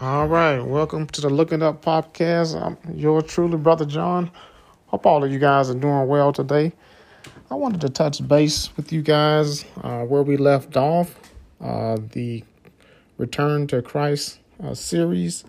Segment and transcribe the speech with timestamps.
[0.00, 2.60] All right, welcome to the Looking Up podcast.
[2.60, 4.28] I'm your truly, Brother John.
[4.86, 6.72] Hope all of you guys are doing well today.
[7.48, 11.14] I wanted to touch base with you guys uh, where we left off,
[11.60, 12.42] uh, the
[13.18, 15.44] Return to Christ uh, series.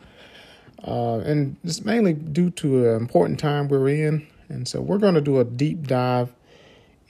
[0.88, 4.27] Uh, and it's mainly due to an important time we're in.
[4.49, 6.31] And so we're going to do a deep dive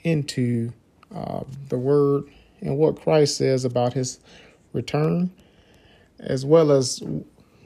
[0.04, 0.72] into
[1.14, 2.30] uh, the Word
[2.62, 4.20] and what Christ says about his
[4.72, 5.30] return
[6.18, 7.02] as well as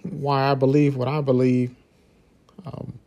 [0.02, 1.74] why I believe what I believe
[2.66, 2.98] um,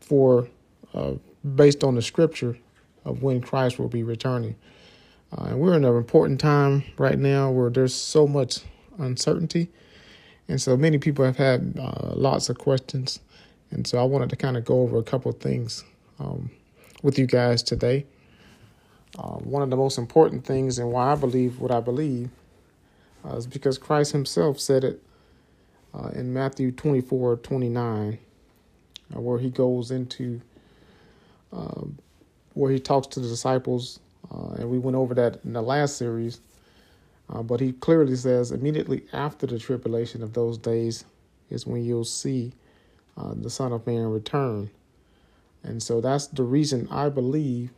[0.00, 0.48] for
[0.94, 1.12] uh,
[1.54, 2.56] based on the scripture
[3.04, 4.56] of when Christ will be returning.
[5.36, 8.60] Uh, and we're in an important time right now where there's so much
[8.98, 9.68] uncertainty.
[10.48, 13.20] And so many people have had uh, lots of questions.
[13.70, 15.84] And so I wanted to kind of go over a couple of things
[16.18, 16.50] um,
[17.02, 18.04] with you guys today.
[19.18, 22.30] Uh, one of the most important things and why I believe what I believe
[23.24, 25.02] uh, is because Christ himself said it
[25.94, 28.18] uh, in Matthew 24 29,
[29.14, 30.40] uh, where he goes into
[31.52, 31.98] um,
[32.54, 34.00] where he talks to the disciples,
[34.32, 36.40] uh, and we went over that in the last series.
[37.28, 41.04] Uh, but he clearly says immediately after the tribulation of those days
[41.48, 42.52] is when you'll see
[43.16, 44.70] uh, the Son of Man return.
[45.62, 47.70] And so that's the reason I believe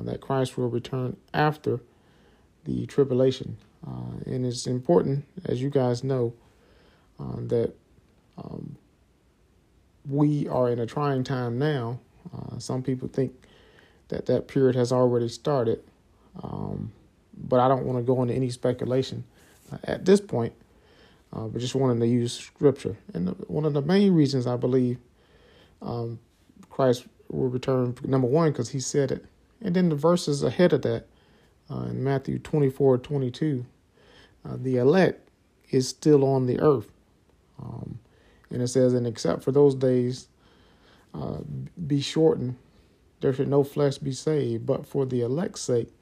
[0.00, 1.80] that Christ will return after
[2.64, 3.56] the tribulation.
[3.86, 6.32] Uh, and it's important, as you guys know,
[7.20, 7.72] uh, that
[8.36, 8.76] um,
[10.08, 11.98] we are in a trying time now.
[12.36, 13.32] Uh, some people think
[14.08, 15.82] that that period has already started,
[16.42, 16.92] um,
[17.36, 19.24] but I don't want to go into any speculation
[19.72, 20.52] uh, at this point.
[21.32, 24.56] Uh, but just wanted to use scripture, and the, one of the main reasons I
[24.56, 24.98] believe
[25.82, 26.18] um,
[26.70, 29.26] Christ will return, number one, because He said it,
[29.60, 31.06] and then the verses ahead of that
[31.68, 33.66] in Matthew 24, 22
[34.46, 35.28] uh, the elect
[35.70, 36.90] is still on the earth.
[37.62, 37.98] Um,
[38.50, 40.28] and it says, and except for those days
[41.14, 41.38] uh,
[41.86, 42.56] be shortened,
[43.20, 45.92] there should no flesh be saved, but for the elect's sake,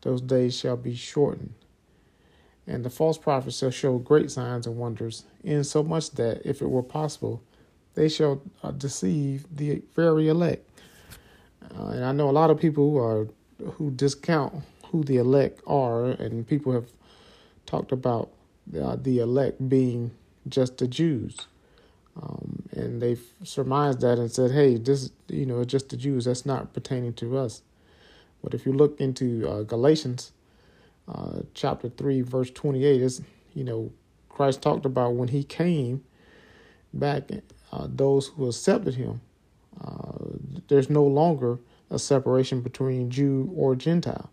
[0.00, 1.54] those days shall be shortened.
[2.66, 6.82] And the false prophets shall show great signs and wonders, insomuch that, if it were
[6.82, 7.42] possible,
[7.94, 10.68] they shall uh, deceive the very elect.
[11.78, 13.28] Uh, and I know a lot of people who are
[13.74, 16.86] who discount who the elect are, and people have
[17.66, 18.30] talked about
[18.78, 20.12] uh, the elect being
[20.48, 21.46] just the Jews.
[22.20, 26.26] Um, and they've surmised that and said, hey, this, you know, just the Jews.
[26.26, 27.62] That's not pertaining to us.
[28.42, 30.32] But if you look into uh, Galatians
[31.08, 33.22] uh, chapter 3, verse 28, is
[33.54, 33.92] you know,
[34.28, 36.04] Christ talked about when he came
[36.92, 37.30] back,
[37.72, 39.20] uh, those who accepted him,
[39.82, 40.18] uh,
[40.68, 41.58] there's no longer
[41.90, 44.30] a separation between Jew or Gentile.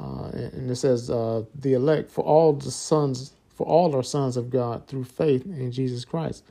[0.00, 4.36] Uh, and it says, uh, the elect for all the sons, for all are sons
[4.36, 6.44] of God through faith in Jesus Christ.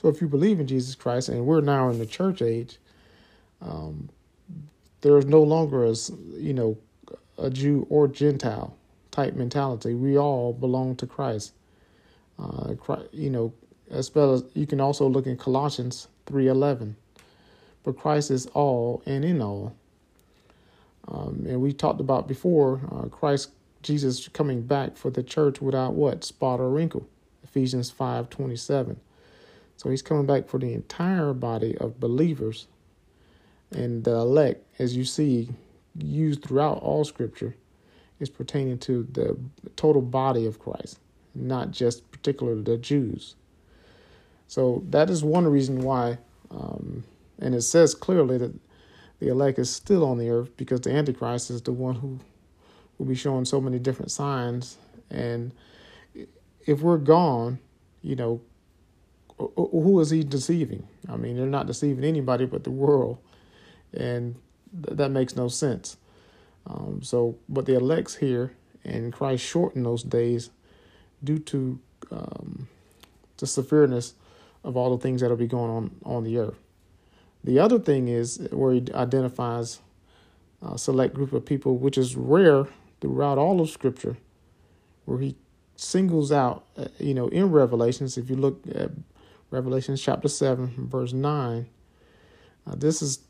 [0.00, 2.78] So if you believe in Jesus Christ, and we're now in the church age,
[3.60, 4.08] um,
[5.02, 5.94] there is no longer a,
[6.32, 6.78] you know,
[7.38, 8.76] a Jew or Gentile
[9.10, 9.94] type mentality.
[9.94, 11.52] We all belong to Christ.
[12.38, 12.74] Uh,
[13.12, 13.52] you know,
[13.90, 16.94] as well as you can also look in Colossians 3.11.
[17.82, 19.74] But Christ is all and in all.
[21.08, 23.50] Um, and we talked about before uh, Christ
[23.82, 27.08] Jesus coming back for the church without what spot or wrinkle.
[27.42, 29.00] Ephesians five twenty seven.
[29.76, 32.66] So he's coming back for the entire body of believers,
[33.70, 35.48] and the elect, as you see,
[35.98, 37.56] used throughout all Scripture,
[38.20, 39.38] is pertaining to the
[39.76, 40.98] total body of Christ,
[41.34, 43.36] not just particularly the Jews.
[44.46, 46.18] So that is one reason why,
[46.50, 47.04] um,
[47.38, 48.52] and it says clearly that
[49.20, 52.18] the elect is still on the earth because the Antichrist is the one who
[52.98, 54.76] will be showing so many different signs.
[55.10, 55.52] And
[56.66, 57.58] if we're gone,
[58.02, 58.40] you know,
[59.38, 60.86] who is he deceiving?
[61.08, 63.18] I mean, they're not deceiving anybody but the world.
[63.92, 64.36] And
[64.84, 65.96] th- that makes no sense.
[66.66, 70.50] Um, so, but the elect's here, and Christ shortened those days
[71.22, 71.78] due to
[72.10, 72.68] um,
[73.38, 74.14] the severeness
[74.62, 76.58] of all the things that'll be going on on the earth.
[77.44, 79.80] The other thing is where he identifies
[80.62, 82.66] a select group of people, which is rare
[83.00, 84.16] throughout all of Scripture,
[85.06, 85.36] where he
[85.76, 88.90] singles out, uh, you know, in Revelations, if you look at
[89.50, 91.66] Revelations chapter 7, verse 9,
[92.66, 93.20] uh, this is,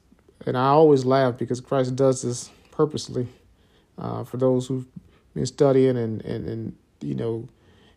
[0.44, 3.28] and I always laugh because Christ does this purposely
[3.96, 4.86] uh, for those who've
[5.34, 7.48] been studying and, and, and you know,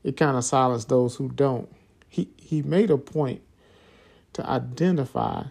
[0.04, 1.74] it kind of silenced those who don't.
[2.08, 3.42] He, he made a point
[4.34, 5.46] to identify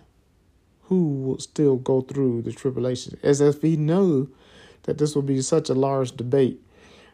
[0.93, 4.29] who will still go through the tribulation, as if he knew
[4.83, 6.61] that this will be such a large debate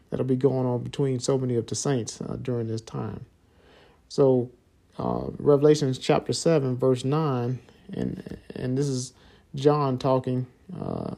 [0.09, 3.25] that'll be going on between so many of the saints uh, during this time.
[4.09, 4.51] So,
[4.97, 7.57] uh, Revelation chapter 7, verse 9,
[7.93, 9.13] and, and this is
[9.55, 10.45] John talking.
[10.77, 11.15] Uh,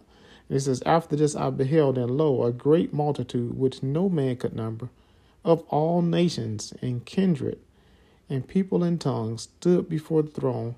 [0.47, 4.55] it says, After this I beheld, and lo, a great multitude, which no man could
[4.55, 4.89] number,
[5.43, 7.57] of all nations and kindred
[8.29, 10.75] and people and tongues, stood before the throne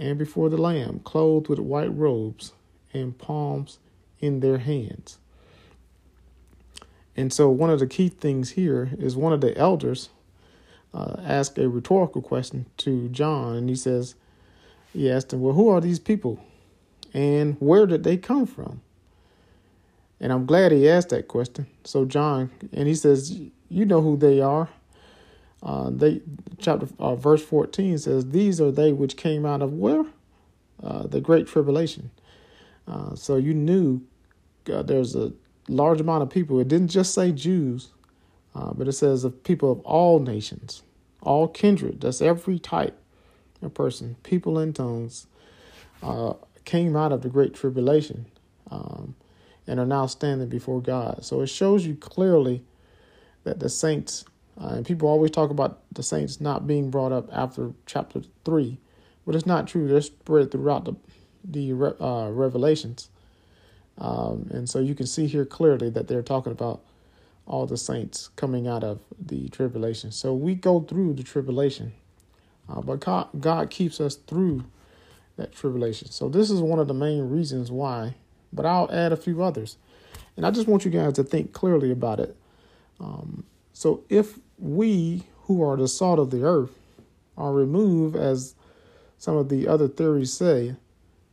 [0.00, 2.54] and before the Lamb, clothed with white robes
[2.92, 3.78] and palms
[4.18, 5.18] in their hands.
[7.14, 10.08] And so, one of the key things here is one of the elders
[10.94, 14.14] uh, asked a rhetorical question to John, and he says,
[14.92, 16.42] he asked him, Well, who are these people?
[17.12, 18.80] And where did they come from?
[20.18, 21.66] And I'm glad he asked that question.
[21.84, 23.38] So, John, and he says,
[23.68, 24.70] You know who they are.
[25.62, 26.22] Uh, they
[26.58, 30.04] chapter uh, verse 14 says, These are they which came out of where?
[30.82, 32.10] Uh, the great tribulation.
[32.88, 34.00] Uh, so you knew
[34.72, 35.32] uh, there's a
[35.68, 36.58] large amount of people.
[36.58, 37.88] It didn't just say Jews,
[38.54, 40.82] uh, but it says of people of all nations,
[41.22, 42.00] all kindred.
[42.00, 42.98] That's every type
[43.60, 45.26] of person, people and tongues,
[46.64, 48.26] came out of the great tribulation
[48.70, 49.14] um,
[49.66, 51.24] and are now standing before God.
[51.24, 52.62] So it shows you clearly
[53.44, 54.24] that the saints
[54.60, 58.78] uh, and people always talk about the saints not being brought up after chapter 3,
[59.24, 59.88] but it's not true.
[59.88, 60.94] They're spread throughout the,
[61.44, 63.08] the uh, revelations.
[63.96, 66.82] Um, and so you can see here clearly that they're talking about
[67.46, 70.12] all the saints coming out of the tribulation.
[70.12, 71.92] So we go through the tribulation,
[72.68, 74.64] uh, but God, God keeps us through
[75.36, 76.10] that tribulation.
[76.10, 78.14] So this is one of the main reasons why,
[78.52, 79.78] but I'll add a few others.
[80.36, 82.36] And I just want you guys to think clearly about it.
[83.00, 86.78] Um, so if we who are the salt of the earth
[87.36, 88.54] are removed, as
[89.18, 90.76] some of the other theories say.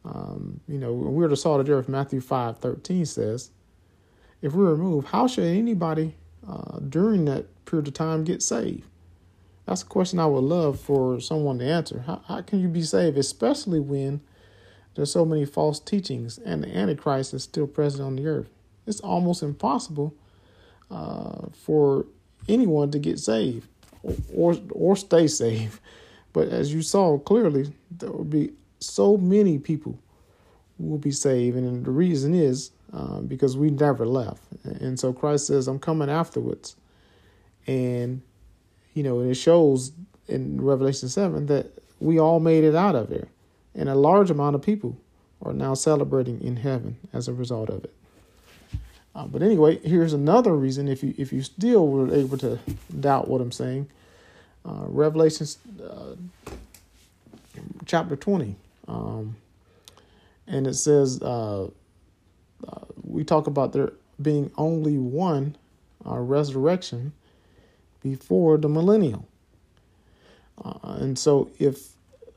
[0.06, 3.52] Um, you know, we're the salt of the earth, Matthew 5 13 says.
[4.42, 6.16] If we remove, how should anybody
[6.48, 8.88] uh, during that period of time get saved?
[9.66, 12.04] That's a question I would love for someone to answer.
[12.08, 14.22] How, how can you be saved, especially when
[14.96, 18.50] there's so many false teachings and the Antichrist is still present on the earth?
[18.86, 20.16] It's almost impossible
[20.90, 22.06] uh, for
[22.48, 23.68] anyone to get saved
[24.34, 25.80] or or stay saved.
[26.34, 29.98] But as you saw clearly, there will be so many people
[30.80, 34.44] will be saved, and the reason is uh, because we never left.
[34.64, 36.76] And so Christ says, "I'm coming afterwards,"
[37.66, 38.22] and
[38.94, 39.92] you know, and it shows
[40.28, 43.28] in Revelation seven that we all made it out of there,
[43.74, 44.98] and a large amount of people
[45.42, 47.94] are now celebrating in heaven as a result of it.
[49.18, 52.60] Uh, but anyway, here's another reason if you if you still were able to
[53.00, 53.90] doubt what I'm saying.
[54.64, 55.48] Uh, Revelation
[55.84, 56.52] uh,
[57.86, 58.56] chapter 20.
[58.88, 59.36] Um,
[60.46, 65.56] and it says, uh, uh, we talk about there being only one
[66.06, 67.14] uh, resurrection
[68.04, 69.28] before the millennial.
[70.84, 71.94] and so if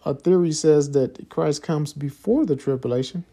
[0.06, 3.24] a theory says that Christ comes before the tribulation,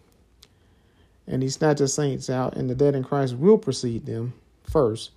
[1.28, 4.34] and he snatches saints out, and the dead in Christ will precede them
[4.64, 5.12] first.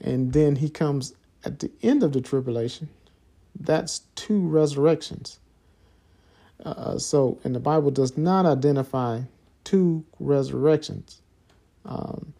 [0.00, 2.88] And then he comes at the end of the tribulation.
[3.58, 5.40] That's two resurrections.
[6.64, 9.22] Uh, so, and the Bible does not identify
[9.64, 11.20] two resurrections.
[11.84, 12.32] Um,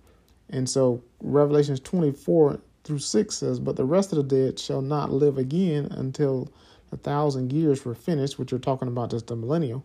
[0.51, 5.11] and so, Revelations 24 through 6 says, But the rest of the dead shall not
[5.11, 6.49] live again until
[6.91, 9.85] a thousand years were finished, which you're talking about just the millennial.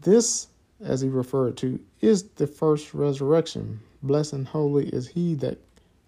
[0.00, 0.48] This
[0.80, 3.80] as he referred to, is the first resurrection.
[4.02, 5.58] Blessed and holy is he that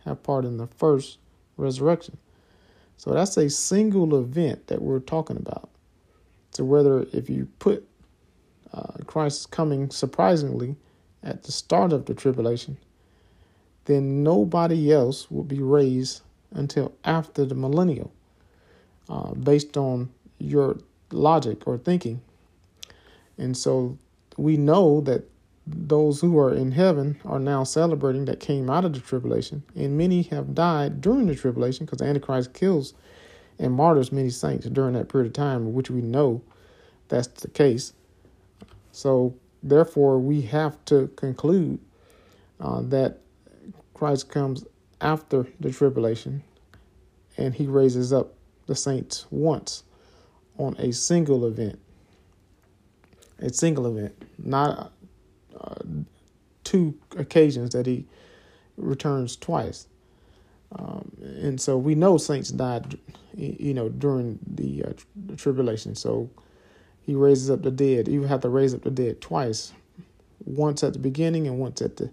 [0.04, 1.18] have part in the first
[1.56, 2.16] resurrection.
[2.96, 5.70] So that's a single event that we're talking about.
[6.52, 7.86] So whether if you put
[8.72, 10.76] uh, Christ's coming surprisingly
[11.22, 12.76] at the start of the tribulation,
[13.86, 16.22] then nobody else will be raised
[16.52, 18.12] until after the millennial,
[19.08, 20.78] uh, based on your
[21.10, 22.20] logic or thinking.
[23.38, 23.98] And so
[24.40, 25.28] we know that
[25.66, 29.98] those who are in heaven are now celebrating that came out of the tribulation, and
[29.98, 32.94] many have died during the tribulation because the Antichrist kills
[33.58, 36.42] and martyrs many saints during that period of time, which we know
[37.08, 37.92] that's the case.
[38.92, 41.78] So, therefore, we have to conclude
[42.58, 43.20] uh, that
[43.92, 44.64] Christ comes
[45.00, 46.42] after the tribulation
[47.36, 48.34] and he raises up
[48.66, 49.84] the saints once
[50.58, 51.78] on a single event
[53.40, 54.92] a single event, not
[55.58, 55.74] uh,
[56.64, 58.06] two occasions that he
[58.76, 59.86] returns twice.
[60.76, 62.98] Um, and so we know saints died,
[63.36, 64.92] you know, during the, uh,
[65.26, 65.94] the tribulation.
[65.94, 66.30] So
[67.00, 68.06] he raises up the dead.
[68.08, 69.72] You have to raise up the dead twice,
[70.44, 72.10] once at the beginning and once at the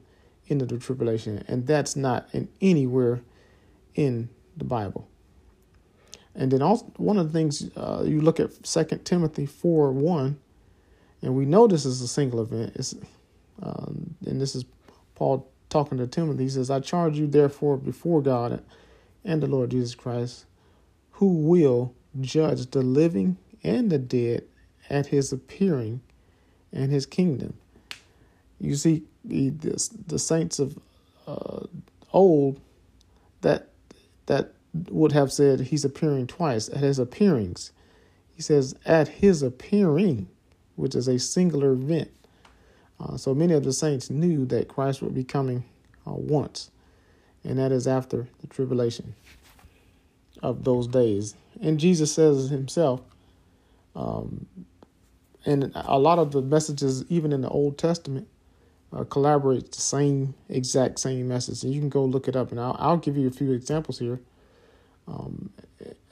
[0.49, 1.43] end of the tribulation.
[1.47, 3.21] And that's not in anywhere
[3.93, 5.07] in the Bible.
[6.33, 10.39] And then also one of the things uh, you look at Second Timothy four one,
[11.21, 12.73] and we know this is a single event.
[12.75, 12.95] It's,
[13.61, 14.65] um, and this is
[15.15, 16.43] Paul talking to Timothy.
[16.43, 18.63] He says, "I charge you therefore before God
[19.23, 20.45] and the Lord Jesus Christ,
[21.11, 24.43] who will judge the living and the dead
[24.89, 26.01] at His appearing
[26.71, 27.55] and His kingdom."
[28.59, 30.79] You see, the the, the saints of
[31.27, 31.65] uh,
[32.13, 32.59] old
[33.41, 33.69] that
[34.27, 34.53] that
[34.89, 37.71] would have said he's appearing twice at his appearings.
[38.33, 40.27] He says at his appearing,
[40.77, 42.09] which is a singular event.
[42.99, 45.63] Uh, so many of the saints knew that Christ would be coming
[46.07, 46.71] uh, once,
[47.43, 49.13] and that is after the tribulation
[50.41, 51.35] of those days.
[51.61, 53.01] And Jesus says himself,
[53.95, 54.45] um,
[55.45, 58.27] and a lot of the messages, even in the Old Testament,
[58.93, 61.63] uh, collaborate the same exact same message.
[61.63, 63.99] And you can go look it up, and I'll, I'll give you a few examples
[63.99, 64.19] here.
[65.07, 65.51] Um,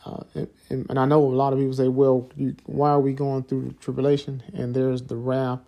[0.05, 0.23] uh,
[0.69, 3.43] and, and, I know a lot of people say, well, you, why are we going
[3.43, 4.43] through tribulation?
[4.53, 5.61] And there's the wrath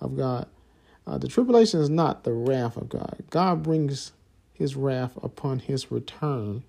[0.00, 0.48] of God.
[1.06, 3.16] Uh, the tribulation is not the wrath of God.
[3.30, 4.12] God brings
[4.52, 6.64] his wrath upon his return.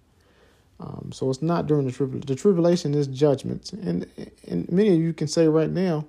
[0.79, 2.27] Um, so it's not during the tribulation.
[2.27, 3.73] The tribulation is judgment.
[3.73, 4.05] And,
[4.47, 6.05] and many of you can say right now,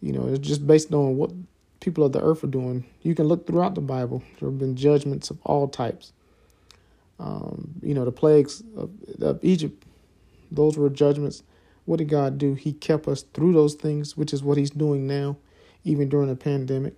[0.00, 1.30] you know, it's just based on what
[1.78, 2.84] people of the earth are doing.
[3.02, 4.24] You can look throughout the Bible.
[4.40, 6.12] There have been judgments of all types.
[7.20, 9.84] Um, you know, the plagues of, of Egypt,
[10.54, 11.42] those were judgments.
[11.84, 12.54] What did God do?
[12.54, 15.36] He kept us through those things, which is what He's doing now,
[15.84, 16.94] even during the pandemic.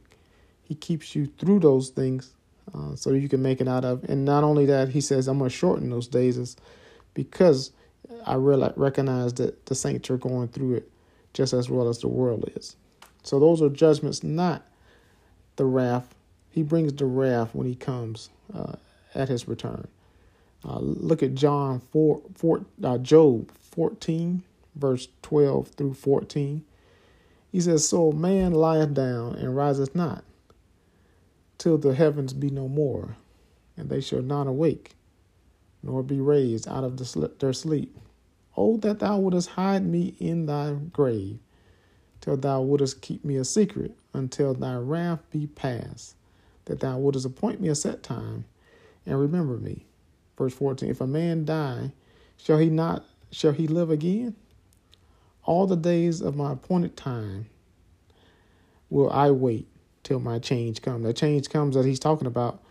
[0.62, 2.34] He keeps you through those things
[2.75, 4.04] uh, so you can make it out of.
[4.04, 6.56] And not only that, He says, I'm going to shorten those days
[7.14, 7.72] because
[8.25, 10.90] I realize, recognize that the saints are going through it
[11.32, 12.76] just as well as the world is.
[13.22, 14.66] So those are judgments not
[15.56, 16.14] the wrath.
[16.50, 18.75] He brings the wrath when he comes uh,
[19.14, 19.88] at his return.
[20.66, 24.42] Uh, look at John 4, 4 uh, Job 14,
[24.75, 26.64] verse 12 through 14.
[27.52, 30.25] He says, So man lieth down and riseth not,
[31.56, 33.16] till the heavens be no more,
[33.76, 34.96] and they shall not awake,
[35.85, 37.96] nor be raised out of the, their sleep.
[38.56, 41.38] Oh, that thou wouldest hide me in thy grave,
[42.20, 46.16] till thou wouldest keep me a secret until thy wrath be past,
[46.64, 48.46] that thou wouldest appoint me a set time
[49.04, 49.86] and remember me.
[50.37, 51.93] Verse 14 If a man die,
[52.37, 54.35] shall he not shall he live again?
[55.45, 57.47] All the days of my appointed time
[58.90, 59.69] will I wait
[60.02, 61.05] till my change comes.
[61.05, 62.62] The change comes that he's talking about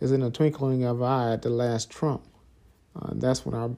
[0.00, 2.22] is in the twinkling of an eye at the last trump.
[2.94, 3.70] Uh, that's when our,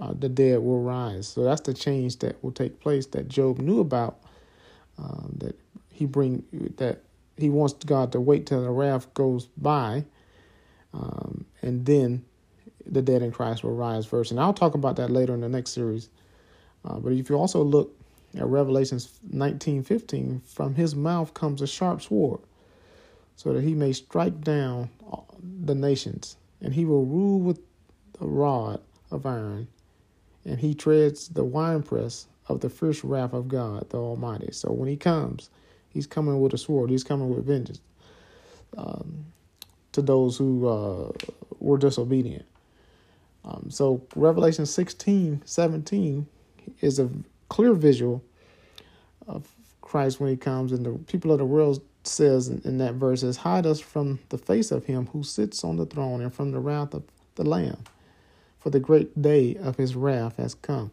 [0.00, 1.28] uh, the dead will rise.
[1.28, 4.18] So that's the change that will take place that Job knew about
[4.98, 5.58] um, that
[5.90, 6.44] he bring
[6.76, 7.02] that
[7.36, 10.04] he wants God to wait till the wrath goes by,
[10.92, 12.24] um, and then
[12.88, 14.30] the dead in Christ will rise first.
[14.30, 16.08] And I'll talk about that later in the next series.
[16.84, 17.94] Uh, but if you also look
[18.36, 22.40] at Revelations nineteen fifteen, from his mouth comes a sharp sword,
[23.36, 24.90] so that he may strike down
[25.64, 27.60] the nations, and he will rule with
[28.20, 28.80] a rod
[29.10, 29.68] of iron,
[30.44, 34.52] and he treads the winepress of the fierce wrath of God, the Almighty.
[34.52, 35.50] So when he comes,
[35.90, 36.90] he's coming with a sword.
[36.90, 37.80] He's coming with vengeance
[38.76, 39.26] um,
[39.92, 41.12] to those who uh,
[41.60, 42.46] were disobedient.
[43.44, 46.26] Um, so Revelation 16, 17
[46.80, 47.08] is a
[47.48, 48.22] clear visual
[49.26, 49.48] of
[49.80, 53.22] Christ when he comes, and the people of the world says in, in that verse
[53.22, 56.50] is hide us from the face of him who sits on the throne and from
[56.50, 57.04] the wrath of
[57.36, 57.78] the Lamb,
[58.58, 60.90] for the great day of his wrath has come.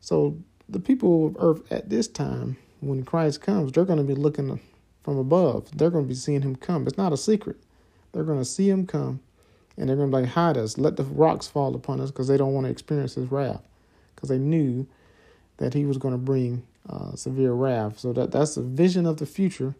[0.00, 0.36] So
[0.68, 4.60] the people of earth at this time, when Christ comes, they're going to be looking
[5.02, 5.76] from above.
[5.76, 6.86] They're going to be seeing him come.
[6.86, 7.56] It's not a secret.
[8.12, 9.20] They're going to see him come,
[9.76, 12.28] and they're going to be like, hide us, let the rocks fall upon us, because
[12.28, 13.62] they don't want to experience his wrath,
[14.14, 14.86] because they knew
[15.58, 17.98] that he was going to bring uh, severe wrath.
[17.98, 19.74] So that that's a vision of the future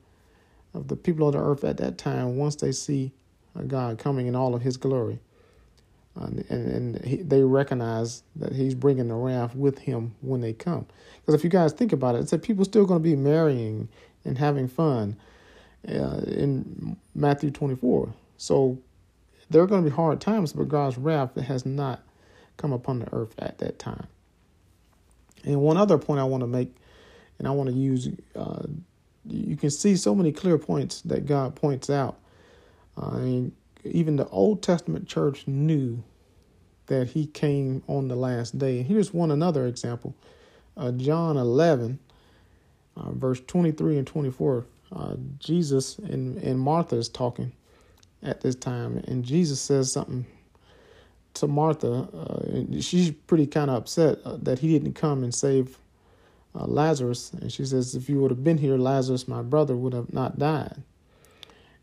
[0.73, 3.13] of the people of the earth at that time once they see
[3.69, 5.21] God coming in all of his glory.
[6.21, 10.53] Uh, and and he, they recognize that he's bringing the wrath with him when they
[10.53, 10.87] come.
[11.21, 13.89] Because if you guys think about it, it said people still going to be marrying
[14.25, 15.17] and having fun
[15.89, 18.13] uh, in Matthew 24.
[18.37, 18.79] So
[19.51, 22.03] there are going to be hard times, but God's wrath has not
[22.57, 24.07] come upon the earth at that time.
[25.45, 26.75] And one other point I want to make,
[27.39, 28.63] and I want to use, uh,
[29.27, 32.19] you can see so many clear points that God points out.
[32.97, 33.53] Uh, mean,
[33.85, 36.03] even the Old Testament church knew
[36.87, 38.79] that he came on the last day.
[38.79, 40.15] And here's one another example
[40.77, 41.99] uh, John 11,
[42.97, 44.67] uh, verse 23 and 24.
[44.95, 47.53] Uh, Jesus and, and Martha is talking
[48.25, 50.27] at this time, and Jesus says something
[51.35, 55.79] to Martha, uh, she's pretty kind of upset uh, that he didn't come and save
[56.55, 57.33] uh, Lazarus.
[57.33, 60.39] And she says, If you would have been here, Lazarus, my brother, would have not
[60.39, 60.83] died.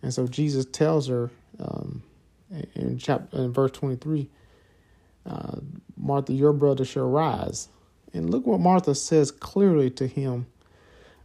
[0.02, 1.30] And so Jesus tells her
[1.60, 2.02] um,
[2.76, 4.30] in chapter in verse 23,
[5.26, 5.58] uh,
[5.98, 7.68] Martha, your brother shall rise.
[8.14, 10.48] And look what Martha says clearly to him.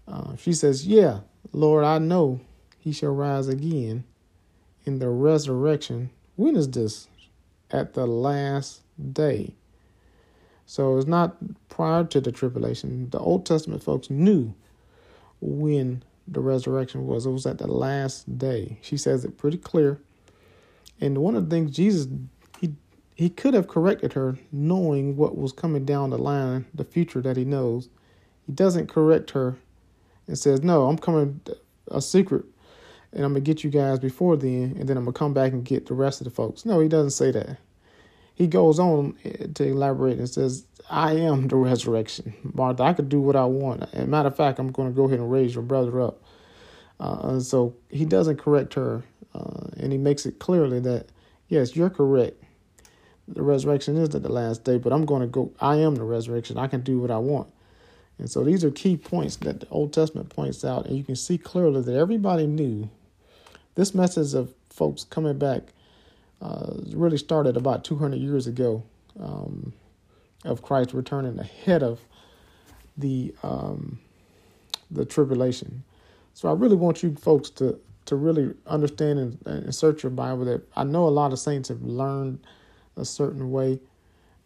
[0.06, 1.20] Uh, she says, Yeah,
[1.52, 2.40] Lord, I know
[2.78, 4.04] he shall rise again
[4.86, 6.10] in the resurrection.
[6.36, 7.08] When is this?
[7.70, 9.54] At the last day.
[10.64, 11.36] So it's not
[11.68, 13.10] prior to the tribulation.
[13.10, 14.54] The Old Testament folks knew
[15.40, 17.26] when the resurrection was.
[17.26, 18.78] It was at the last day.
[18.82, 20.00] She says it pretty clear.
[21.00, 22.08] And one of the things Jesus
[22.60, 22.74] he
[23.14, 27.36] he could have corrected her knowing what was coming down the line, the future that
[27.36, 27.88] he knows.
[28.46, 29.56] He doesn't correct her
[30.26, 31.40] and says, "No, I'm coming
[31.88, 32.44] a secret
[33.16, 35.64] and I'm gonna get you guys before then, and then I'm gonna come back and
[35.64, 37.58] get the rest of the folks." No, he doesn't say that.
[38.34, 39.14] He goes on
[39.54, 42.82] to elaborate and says, "I am the resurrection, Martha.
[42.82, 43.84] I could do what I want.
[43.94, 46.22] And matter of fact, I'm to go ahead and raise your brother up."
[47.00, 49.02] Uh, so he doesn't correct her,
[49.34, 51.06] uh, and he makes it clearly that
[51.48, 52.42] yes, you're correct.
[53.28, 55.52] The resurrection is at the last day, but I'm going to go.
[55.58, 56.58] I am the resurrection.
[56.58, 57.48] I can do what I want.
[58.18, 61.16] And so these are key points that the Old Testament points out, and you can
[61.16, 62.88] see clearly that everybody knew
[63.76, 65.62] this message of folks coming back
[66.42, 68.82] uh, really started about 200 years ago
[69.20, 69.72] um,
[70.44, 72.00] of Christ returning ahead of
[72.96, 74.00] the um,
[74.90, 75.84] the tribulation.
[76.34, 80.44] So I really want you folks to to really understand and, and search your Bible.
[80.44, 82.40] That I know a lot of saints have learned
[82.96, 83.80] a certain way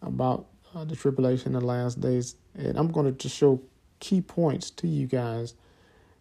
[0.01, 3.61] about uh, the tribulation in the last days, and I'm going to just show
[3.99, 5.53] key points to you guys.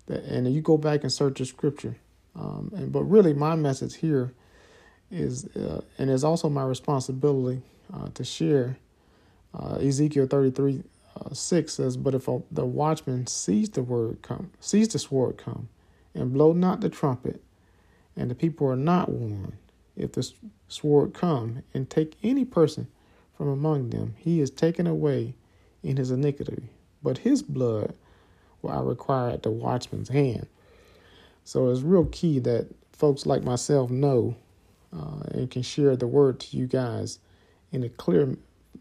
[0.06, 1.96] That and you go back and search the Scripture.
[2.36, 4.32] Um, and but really, my message here
[5.10, 8.76] is, uh, and it's also my responsibility uh, to share.
[9.52, 10.82] Uh, Ezekiel 33
[11.16, 15.36] uh, 6 says, But if a, the watchman sees the word come, sees the sword
[15.38, 15.68] come,
[16.14, 17.42] and blow not the trumpet,
[18.16, 19.56] and the people are not warned,
[19.96, 20.30] if the
[20.68, 22.86] sword come and take any person
[23.36, 25.34] from among them, he is taken away
[25.82, 26.62] in his iniquity,
[27.02, 27.94] but his blood
[28.62, 30.46] will I require at the watchman's hand.
[31.50, 34.36] So it's real key that folks like myself know
[34.96, 37.18] uh, and can share the word to you guys
[37.72, 38.36] in a clear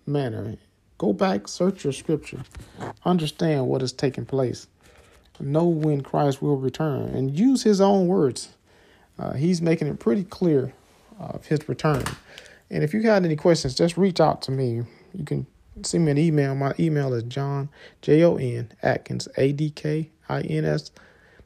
[0.05, 0.55] manner.
[0.99, 2.43] Go back, search your scripture,
[3.03, 4.67] understand what is taking place,
[5.39, 8.49] know when Christ will return, and use his own words.
[9.17, 10.71] Uh, he's making it pretty clear
[11.17, 12.03] of his return.
[12.69, 14.83] And if you got any questions, just reach out to me.
[15.15, 15.47] You can
[15.81, 16.53] send me an email.
[16.53, 17.69] My email is John
[18.03, 20.91] J O N Adkins, A D K I N S,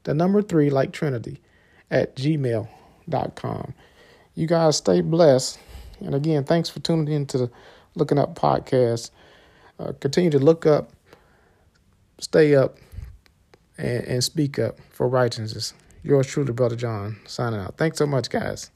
[0.04, 1.42] the number three like Trinity,
[1.92, 3.74] at gmail.com.
[4.36, 5.60] You guys stay blessed.
[6.00, 7.52] And again, thanks for tuning in to the
[7.96, 9.12] Looking Up podcast.
[9.80, 10.92] Uh, continue to look up,
[12.20, 12.78] stay up,
[13.78, 15.74] and, and speak up for righteousness.
[16.04, 17.78] Yours truly, Brother John, signing out.
[17.78, 18.70] Thanks so much, guys.